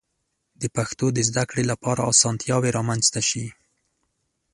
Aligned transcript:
د 0.61 0.63
پښتو 0.75 1.05
د 1.15 1.19
زده 1.29 1.43
کړې 1.49 1.63
لپاره 1.71 2.07
آسانتیاوې 2.11 2.69
رامنځته 2.77 3.21
شي. 3.29 3.45